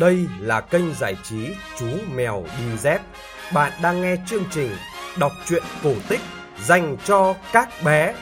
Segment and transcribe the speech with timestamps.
[0.00, 3.00] Đây là kênh giải trí Chú Mèo Đi Dép.
[3.54, 4.70] Bạn đang nghe chương trình
[5.18, 6.20] đọc truyện cổ tích
[6.62, 8.14] dành cho các bé.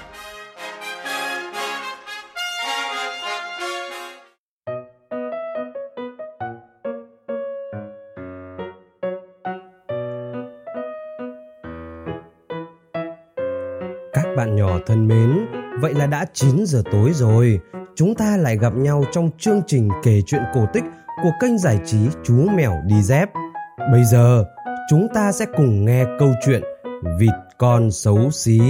[14.12, 15.46] Các bạn nhỏ thân mến,
[15.80, 17.60] vậy là đã 9 giờ tối rồi.
[17.94, 20.84] Chúng ta lại gặp nhau trong chương trình kể chuyện cổ tích
[21.22, 23.30] của kênh giải trí Chú Mèo Đi Dép.
[23.92, 24.44] Bây giờ,
[24.90, 26.62] chúng ta sẽ cùng nghe câu chuyện
[27.18, 28.60] Vịt con xấu xí.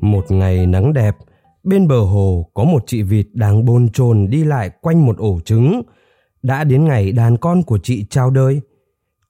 [0.00, 1.16] Một ngày nắng đẹp,
[1.64, 5.40] bên bờ hồ có một chị vịt đang bồn chồn đi lại quanh một ổ
[5.44, 5.82] trứng.
[6.42, 8.60] Đã đến ngày đàn con của chị trao đời.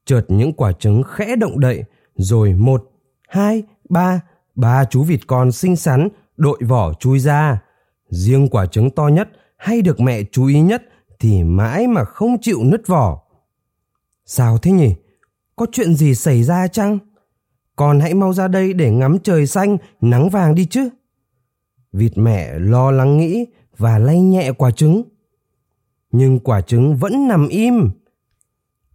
[0.04, 2.90] Chợt những quả trứng khẽ động đậy, rồi một,
[3.28, 4.20] hai, ba,
[4.54, 7.62] ba chú vịt con xinh xắn đội vỏ chui ra.
[8.08, 10.82] Riêng quả trứng to nhất hay được mẹ chú ý nhất
[11.20, 13.22] thì mãi mà không chịu nứt vỏ.
[14.26, 14.94] Sao thế nhỉ?
[15.56, 16.98] Có chuyện gì xảy ra chăng?
[17.76, 20.88] Con hãy mau ra đây để ngắm trời xanh, nắng vàng đi chứ.
[21.92, 25.02] Vịt mẹ lo lắng nghĩ và lay nhẹ quả trứng.
[26.12, 27.90] Nhưng quả trứng vẫn nằm im.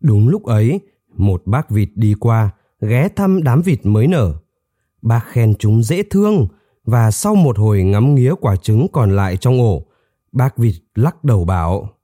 [0.01, 0.79] Đúng lúc ấy,
[1.13, 2.49] một bác vịt đi qua,
[2.81, 4.33] ghé thăm đám vịt mới nở.
[5.01, 6.47] Bác khen chúng dễ thương
[6.83, 9.85] và sau một hồi ngắm nghía quả trứng còn lại trong ổ,
[10.31, 11.97] bác vịt lắc đầu bảo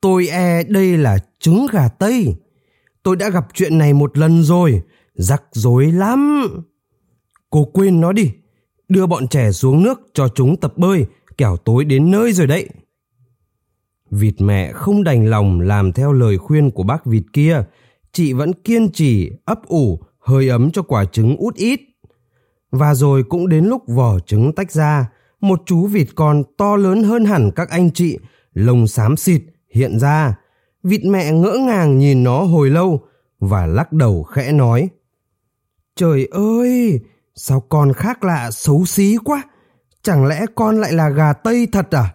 [0.00, 2.34] Tôi e đây là trứng gà Tây.
[3.02, 4.82] Tôi đã gặp chuyện này một lần rồi,
[5.14, 6.46] rắc rối lắm.
[7.50, 8.30] Cô quên nó đi,
[8.90, 12.68] đưa bọn trẻ xuống nước cho chúng tập bơi, kẻo tối đến nơi rồi đấy.
[14.10, 17.62] Vịt mẹ không đành lòng làm theo lời khuyên của bác vịt kia,
[18.12, 21.80] chị vẫn kiên trì ấp ủ hơi ấm cho quả trứng út ít.
[22.70, 27.02] Và rồi cũng đến lúc vỏ trứng tách ra, một chú vịt con to lớn
[27.02, 28.18] hơn hẳn các anh chị,
[28.54, 29.42] lông xám xịt
[29.74, 30.34] hiện ra.
[30.82, 33.00] Vịt mẹ ngỡ ngàng nhìn nó hồi lâu
[33.40, 34.88] và lắc đầu khẽ nói.
[35.96, 37.00] Trời ơi,
[37.42, 39.42] sao con khác lạ xấu xí quá,
[40.02, 42.14] chẳng lẽ con lại là gà Tây thật à?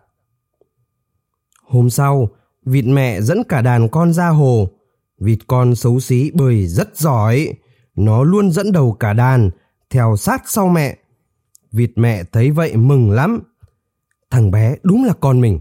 [1.64, 2.30] Hôm sau,
[2.66, 4.70] vịt mẹ dẫn cả đàn con ra hồ.
[5.20, 7.54] Vịt con xấu xí bơi rất giỏi,
[7.96, 9.50] nó luôn dẫn đầu cả đàn,
[9.90, 10.98] theo sát sau mẹ.
[11.72, 13.40] Vịt mẹ thấy vậy mừng lắm.
[14.30, 15.60] Thằng bé đúng là con mình,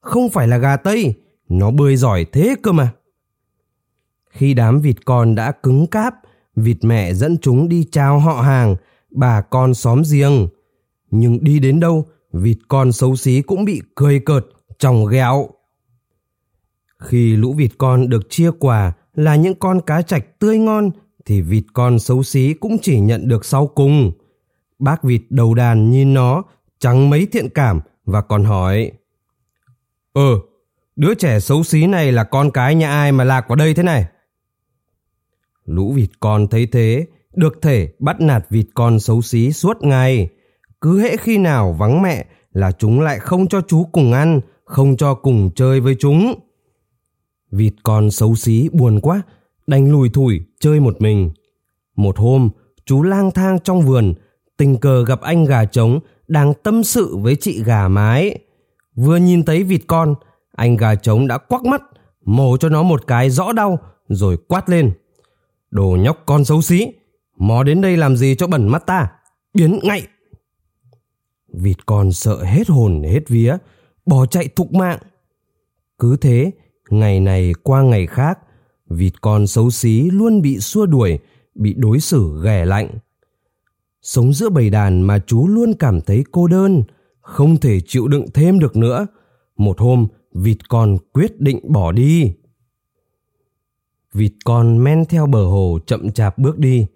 [0.00, 1.14] không phải là gà Tây,
[1.48, 2.92] nó bơi giỏi thế cơ mà.
[4.30, 6.14] Khi đám vịt con đã cứng cáp,
[6.56, 8.76] vịt mẹ dẫn chúng đi chào họ hàng,
[9.10, 10.48] bà con xóm riêng.
[11.10, 14.46] Nhưng đi đến đâu, vịt con xấu xí cũng bị cười cợt,
[14.78, 15.48] trong ghẹo.
[16.98, 20.90] Khi lũ vịt con được chia quà là những con cá chạch tươi ngon,
[21.26, 24.12] thì vịt con xấu xí cũng chỉ nhận được sau cùng.
[24.78, 26.42] Bác vịt đầu đàn nhìn nó,
[26.78, 28.92] chẳng mấy thiện cảm và còn hỏi.
[30.12, 30.40] Ờ,
[30.96, 33.82] đứa trẻ xấu xí này là con cái nhà ai mà lạc vào đây thế
[33.82, 34.06] này?
[35.64, 40.28] Lũ vịt con thấy thế, được thể bắt nạt vịt con xấu xí suốt ngày.
[40.80, 44.96] Cứ hễ khi nào vắng mẹ là chúng lại không cho chú cùng ăn, không
[44.96, 46.34] cho cùng chơi với chúng.
[47.50, 49.22] Vịt con xấu xí buồn quá,
[49.66, 51.30] đành lùi thủi chơi một mình.
[51.96, 52.50] Một hôm,
[52.84, 54.14] chú lang thang trong vườn,
[54.56, 58.38] tình cờ gặp anh gà trống đang tâm sự với chị gà mái.
[58.94, 60.14] Vừa nhìn thấy vịt con,
[60.56, 61.82] anh gà trống đã quắc mắt,
[62.24, 64.92] mổ cho nó một cái rõ đau, rồi quát lên.
[65.70, 66.86] Đồ nhóc con xấu xí,
[67.40, 69.08] mò đến đây làm gì cho bẩn mắt ta,
[69.54, 70.06] biến ngay.
[71.52, 73.56] Vịt con sợ hết hồn hết vía,
[74.06, 74.98] bỏ chạy thục mạng.
[75.98, 76.50] Cứ thế,
[76.90, 78.38] ngày này qua ngày khác,
[78.88, 81.18] vịt con xấu xí luôn bị xua đuổi,
[81.54, 82.88] bị đối xử ghẻ lạnh.
[84.02, 86.82] Sống giữa bầy đàn mà chú luôn cảm thấy cô đơn,
[87.20, 89.06] không thể chịu đựng thêm được nữa.
[89.56, 92.32] Một hôm, vịt con quyết định bỏ đi.
[94.12, 96.86] Vịt con men theo bờ hồ chậm chạp bước đi.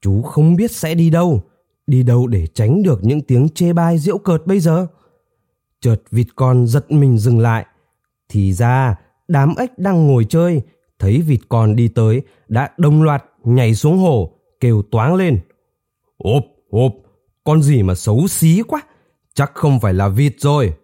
[0.00, 1.42] Chú không biết sẽ đi đâu,
[1.86, 4.86] đi đâu để tránh được những tiếng chê bai diễu cợt bây giờ.
[5.80, 7.66] Chợt vịt con giật mình dừng lại.
[8.28, 8.96] Thì ra,
[9.28, 10.62] đám ếch đang ngồi chơi,
[10.98, 15.40] thấy vịt con đi tới, đã đồng loạt nhảy xuống hồ, kêu toáng lên.
[16.18, 16.92] Ốp, ốp,
[17.44, 18.82] con gì mà xấu xí quá,
[19.34, 20.74] chắc không phải là vịt rồi.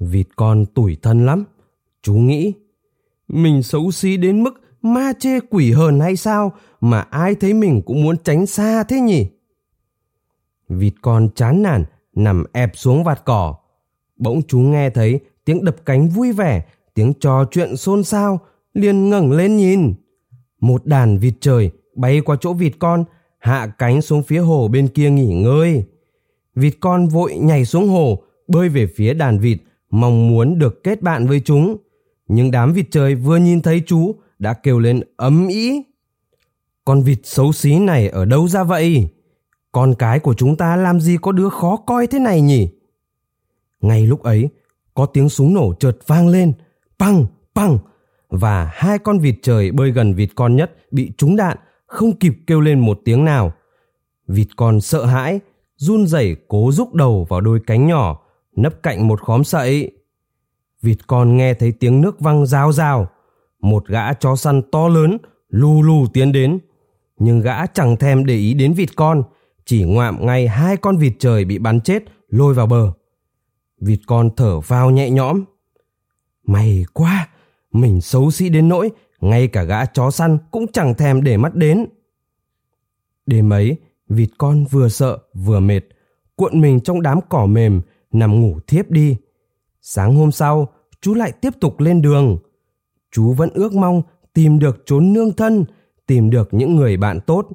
[0.00, 1.44] Vịt con tủi thân lắm,
[2.02, 2.52] chú nghĩ.
[3.28, 7.82] Mình xấu xí đến mức ma chê quỷ hờn hay sao mà ai thấy mình
[7.82, 9.26] cũng muốn tránh xa thế nhỉ?
[10.68, 11.84] Vịt con chán nản
[12.14, 13.54] nằm ép xuống vạt cỏ.
[14.16, 16.64] Bỗng chú nghe thấy tiếng đập cánh vui vẻ,
[16.94, 18.40] tiếng trò chuyện xôn xao,
[18.74, 19.94] liền ngẩng lên nhìn.
[20.60, 23.04] Một đàn vịt trời bay qua chỗ vịt con,
[23.38, 25.84] hạ cánh xuống phía hồ bên kia nghỉ ngơi.
[26.54, 29.58] Vịt con vội nhảy xuống hồ, bơi về phía đàn vịt,
[29.90, 31.76] mong muốn được kết bạn với chúng.
[32.28, 34.14] Nhưng đám vịt trời vừa nhìn thấy chú
[34.44, 35.82] đã kêu lên ấm ý.
[36.84, 39.08] Con vịt xấu xí này ở đâu ra vậy?
[39.72, 42.68] Con cái của chúng ta làm gì có đứa khó coi thế này nhỉ?
[43.80, 44.48] Ngay lúc ấy,
[44.94, 46.52] có tiếng súng nổ chợt vang lên,
[46.98, 47.78] păng, păng,
[48.28, 51.56] và hai con vịt trời bơi gần vịt con nhất bị trúng đạn,
[51.86, 53.52] không kịp kêu lên một tiếng nào.
[54.26, 55.40] Vịt con sợ hãi,
[55.76, 58.22] run rẩy cố rúc đầu vào đôi cánh nhỏ,
[58.56, 59.90] nấp cạnh một khóm sậy.
[60.82, 63.08] Vịt con nghe thấy tiếng nước văng rào rào
[63.64, 65.18] một gã chó săn to lớn
[65.48, 66.58] lù lù tiến đến,
[67.18, 69.22] nhưng gã chẳng thèm để ý đến vịt con,
[69.64, 72.92] chỉ ngoạm ngay hai con vịt trời bị bắn chết lôi vào bờ.
[73.80, 75.44] Vịt con thở phao nhẹ nhõm.
[76.46, 77.28] May quá,
[77.72, 78.90] mình xấu xí đến nỗi
[79.20, 81.86] ngay cả gã chó săn cũng chẳng thèm để mắt đến.
[83.26, 83.76] Đêm ấy,
[84.08, 85.80] vịt con vừa sợ vừa mệt,
[86.36, 87.80] cuộn mình trong đám cỏ mềm,
[88.12, 89.16] nằm ngủ thiếp đi.
[89.80, 90.68] Sáng hôm sau,
[91.00, 92.38] chú lại tiếp tục lên đường.
[93.14, 94.02] Chú vẫn ước mong
[94.34, 95.64] tìm được chốn nương thân,
[96.06, 97.48] tìm được những người bạn tốt.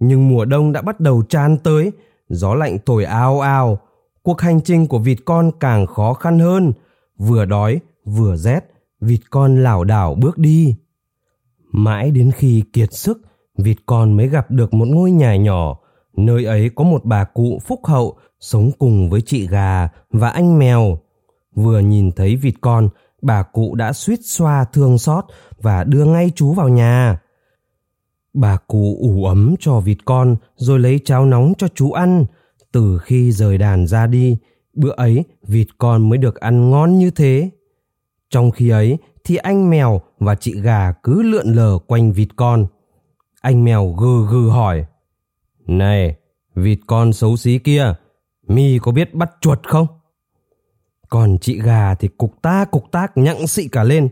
[0.00, 1.92] Nhưng mùa đông đã bắt đầu tràn tới,
[2.28, 3.78] gió lạnh thổi ao ao.
[4.22, 6.72] Cuộc hành trình của vịt con càng khó khăn hơn.
[7.18, 8.60] Vừa đói, vừa rét,
[9.00, 10.74] vịt con lảo đảo bước đi.
[11.72, 13.20] Mãi đến khi kiệt sức,
[13.58, 15.78] vịt con mới gặp được một ngôi nhà nhỏ.
[16.16, 20.58] Nơi ấy có một bà cụ phúc hậu sống cùng với chị gà và anh
[20.58, 20.98] mèo.
[21.54, 22.88] Vừa nhìn thấy vịt con,
[23.24, 25.24] bà cụ đã suýt xoa thương xót
[25.60, 27.20] và đưa ngay chú vào nhà.
[28.34, 32.24] Bà cụ ủ ấm cho vịt con rồi lấy cháo nóng cho chú ăn.
[32.72, 34.36] Từ khi rời đàn ra đi,
[34.74, 37.50] bữa ấy vịt con mới được ăn ngon như thế.
[38.30, 42.66] Trong khi ấy thì anh mèo và chị gà cứ lượn lờ quanh vịt con.
[43.40, 44.84] Anh mèo gừ gừ hỏi.
[45.66, 46.16] Này,
[46.54, 47.94] vịt con xấu xí kia,
[48.48, 49.86] mi có biết bắt chuột không?
[51.08, 54.08] Còn chị gà thì cục ta cục tác nhặng xị cả lên.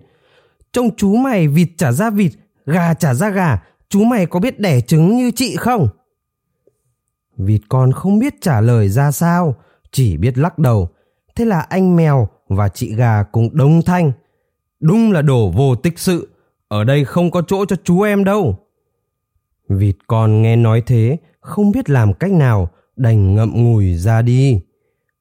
[0.73, 2.33] Trông chú mày vịt trả ra vịt,
[2.67, 5.89] gà trả ra gà, chú mày có biết đẻ trứng như chị không?
[7.37, 9.55] Vịt con không biết trả lời ra sao,
[9.91, 10.89] chỉ biết lắc đầu.
[11.37, 14.13] Thế là anh mèo và chị gà cùng đồng thanh.
[14.81, 16.29] Đúng là đổ vô tích sự,
[16.69, 18.59] ở đây không có chỗ cho chú em đâu.
[19.69, 24.61] Vịt con nghe nói thế, không biết làm cách nào, đành ngậm ngùi ra đi.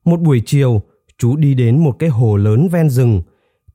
[0.05, 0.81] Một buổi chiều,
[1.21, 3.21] chú đi đến một cái hồ lớn ven rừng.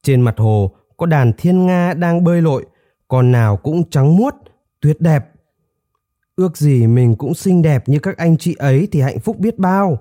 [0.02, 2.66] Trên mặt hồ có đàn thiên nga đang bơi lội,
[3.08, 4.34] con nào cũng trắng muốt,
[4.80, 5.24] tuyệt đẹp.
[6.36, 9.58] Ước gì mình cũng xinh đẹp như các anh chị ấy thì hạnh phúc biết
[9.58, 9.98] bao.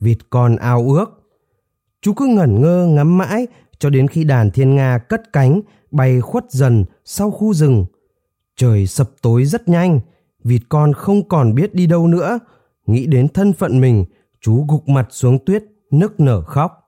[0.00, 1.22] Vịt con ao ước.
[2.02, 3.46] Chú cứ ngẩn ngơ ngắm mãi
[3.78, 5.60] cho đến khi đàn thiên nga cất cánh
[5.90, 7.86] bay khuất dần sau khu rừng.
[8.56, 10.00] Trời sập tối rất nhanh,
[10.44, 12.38] vịt con không còn biết đi đâu nữa.
[12.86, 14.04] Nghĩ đến thân phận mình,
[14.40, 16.81] chú gục mặt xuống tuyết, nức nở khóc.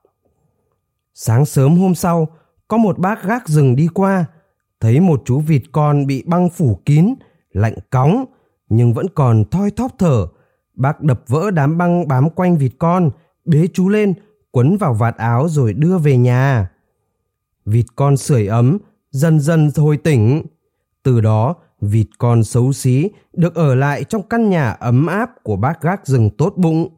[1.17, 2.27] Sáng sớm hôm sau,
[2.67, 4.25] có một bác gác rừng đi qua,
[4.79, 7.13] thấy một chú vịt con bị băng phủ kín,
[7.51, 8.25] lạnh cóng,
[8.69, 10.27] nhưng vẫn còn thoi thóp thở.
[10.73, 13.11] Bác đập vỡ đám băng bám quanh vịt con,
[13.45, 14.13] bế chú lên,
[14.51, 16.71] quấn vào vạt áo rồi đưa về nhà.
[17.65, 18.77] Vịt con sưởi ấm,
[19.11, 20.43] dần dần hồi tỉnh.
[21.03, 25.55] Từ đó, vịt con xấu xí được ở lại trong căn nhà ấm áp của
[25.55, 26.89] bác gác rừng tốt bụng.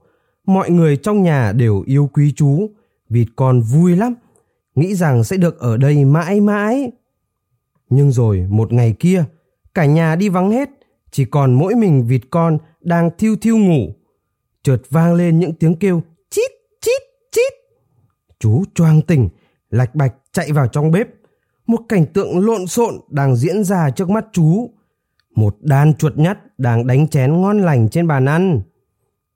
[0.46, 2.70] Mọi người trong nhà đều yêu quý chú,
[3.10, 4.16] vịt con vui lắm,
[4.76, 6.92] nghĩ rằng sẽ được ở đây mãi mãi.
[7.90, 9.24] Nhưng rồi một ngày kia,
[9.74, 10.70] cả nhà đi vắng hết,
[11.12, 13.94] chỉ còn mỗi mình vịt con đang thiêu thiêu ngủ.
[14.64, 17.54] Chợt vang lên những tiếng kêu chít chít chít.
[18.40, 19.30] Chú choang tỉnh,
[19.70, 21.08] lạch bạch chạy vào trong bếp.
[21.68, 24.70] Một cảnh tượng lộn xộn đang diễn ra trước mắt chú.
[25.36, 28.62] Một đàn chuột nhắt đang đánh chén ngon lành trên bàn ăn.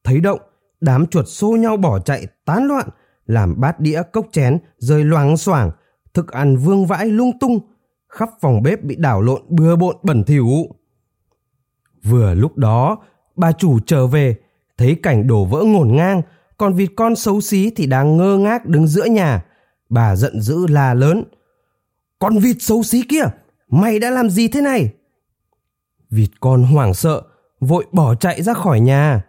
[0.03, 0.39] Thấy động,
[0.81, 2.89] đám chuột xô nhau bỏ chạy tán loạn,
[3.31, 5.71] làm bát đĩa cốc chén rơi loáng xoảng,
[6.13, 7.59] thức ăn vương vãi lung tung,
[8.09, 10.47] khắp phòng bếp bị đảo lộn bừa bộn bẩn thỉu.
[12.03, 12.97] Vừa lúc đó,
[13.35, 14.35] bà chủ trở về,
[14.77, 16.21] thấy cảnh đổ vỡ ngổn ngang,
[16.57, 19.45] còn vịt con xấu xí thì đang ngơ ngác đứng giữa nhà.
[19.89, 21.23] Bà giận dữ la lớn.
[22.19, 23.23] Con vịt xấu xí kia,
[23.69, 24.93] mày đã làm gì thế này?
[26.09, 27.21] Vịt con hoảng sợ,
[27.59, 29.21] vội bỏ chạy ra khỏi nhà.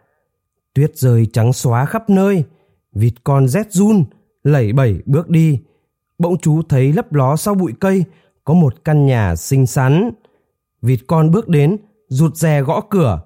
[0.75, 2.45] Tuyết rơi trắng xóa khắp nơi,
[2.93, 4.05] vịt con rét run,
[4.43, 5.61] lẩy bẩy bước đi.
[6.19, 8.05] Bỗng chú thấy lấp ló sau bụi cây
[8.45, 10.11] có một căn nhà xinh xắn.
[10.83, 11.77] Vịt con bước đến,
[12.09, 13.23] rụt rè gõ cửa.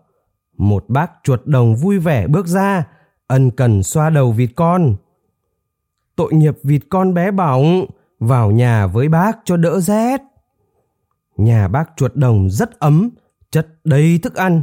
[0.56, 2.87] Một bác chuột đồng vui vẻ bước ra,
[3.26, 4.96] ân cần xoa đầu vịt con.
[6.16, 7.87] Tội nghiệp vịt con bé bỏng,
[8.18, 10.20] vào nhà với bác cho đỡ rét.
[11.37, 13.11] Nhà bác chuột đồng rất ấm,
[13.50, 14.62] chất đầy thức ăn.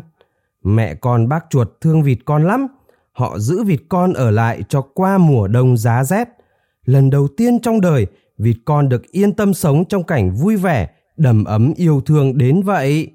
[0.63, 2.67] Mẹ con bác chuột thương vịt con lắm.
[3.13, 6.29] Họ giữ vịt con ở lại cho qua mùa đông giá rét.
[6.85, 10.89] Lần đầu tiên trong đời, vịt con được yên tâm sống trong cảnh vui vẻ,
[11.17, 13.11] đầm ấm yêu thương đến vậy.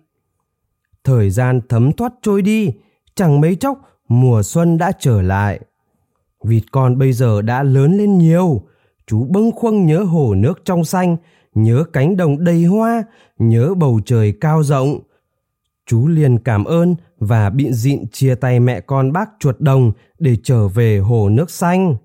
[1.05, 2.71] Thời gian thấm thoát trôi đi,
[3.14, 3.78] chẳng mấy chốc
[4.09, 5.61] mùa xuân đã trở lại.
[6.45, 8.62] Vịt con bây giờ đã lớn lên nhiều,
[9.07, 11.17] chú bâng khuâng nhớ hồ nước trong xanh,
[11.55, 13.05] nhớ cánh đồng đầy hoa,
[13.38, 15.00] nhớ bầu trời cao rộng.
[15.88, 20.37] Chú liền cảm ơn và bịn dịn chia tay mẹ con bác chuột đồng để
[20.42, 21.97] trở về hồ nước xanh.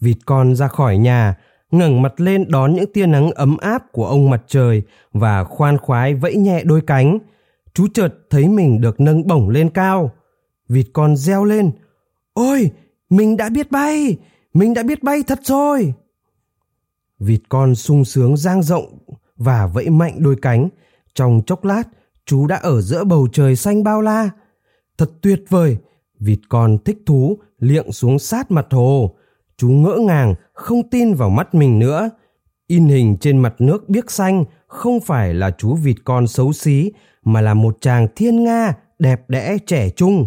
[0.00, 1.36] Vịt con ra khỏi nhà,
[1.70, 5.78] ngẩng mặt lên đón những tia nắng ấm áp của ông mặt trời và khoan
[5.78, 7.18] khoái vẫy nhẹ đôi cánh.
[7.74, 10.10] Chú chợt thấy mình được nâng bổng lên cao.
[10.68, 11.70] Vịt con reo lên.
[12.32, 12.70] Ôi,
[13.10, 14.16] mình đã biết bay,
[14.54, 15.94] mình đã biết bay thật rồi.
[17.18, 18.98] Vịt con sung sướng giang rộng
[19.36, 20.68] và vẫy mạnh đôi cánh.
[21.14, 21.82] Trong chốc lát,
[22.26, 24.30] chú đã ở giữa bầu trời xanh bao la.
[24.98, 25.76] Thật tuyệt vời,
[26.20, 29.14] vịt con thích thú liệng xuống sát mặt hồ.
[29.56, 32.10] Chú ngỡ ngàng, không tin vào mắt mình nữa.
[32.66, 36.92] In hình trên mặt nước biếc xanh không phải là chú vịt con xấu xí,
[37.24, 40.26] mà là một chàng thiên nga đẹp đẽ trẻ trung.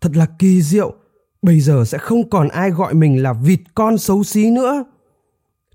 [0.00, 0.94] Thật là kỳ diệu,
[1.42, 4.84] bây giờ sẽ không còn ai gọi mình là vịt con xấu xí nữa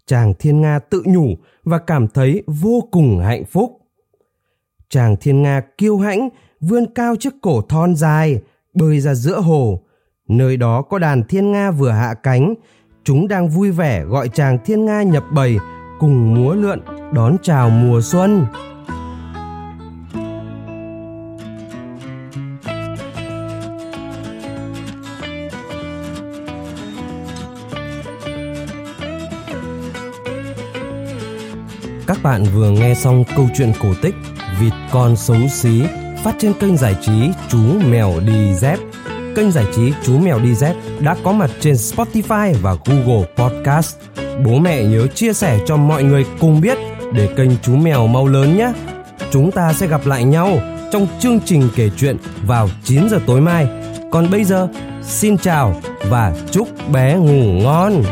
[0.05, 3.77] chàng thiên nga tự nhủ và cảm thấy vô cùng hạnh phúc
[4.93, 6.29] chàng thiên nga kiêu hãnh,
[6.61, 8.41] vươn cao chiếc cổ thon dài,
[8.73, 9.79] bơi ra giữa hồ.
[10.27, 12.53] Nơi đó có đàn thiên nga vừa hạ cánh.
[13.03, 15.57] Chúng đang vui vẻ gọi chàng thiên nga nhập bầy,
[15.99, 16.79] cùng múa lượn,
[17.13, 18.45] đón chào mùa xuân.
[32.07, 34.15] Các bạn vừa nghe xong câu chuyện cổ tích
[34.59, 35.81] Vịt con xấu xí
[36.23, 37.57] phát trên kênh giải trí Chú
[37.89, 38.79] Mèo Đi Dép.
[39.35, 43.97] Kênh giải trí Chú Mèo Đi Dép đã có mặt trên Spotify và Google Podcast.
[44.45, 46.77] Bố mẹ nhớ chia sẻ cho mọi người cùng biết
[47.13, 48.71] để kênh Chú Mèo mau lớn nhé.
[49.31, 50.59] Chúng ta sẽ gặp lại nhau
[50.91, 53.67] trong chương trình kể chuyện vào 9 giờ tối mai.
[54.11, 54.67] Còn bây giờ,
[55.01, 58.03] xin chào và chúc bé ngủ ngon.